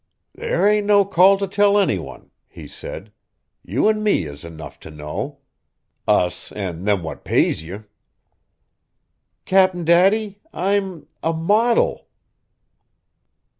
[0.33, 3.11] "There ain't no call t' tell any one," he said,
[3.63, 5.41] "you an' me is enough t' know.
[6.07, 7.81] Us an' them what pays ye!"
[9.45, 12.07] "Cap'n Daddy; I'm a model!"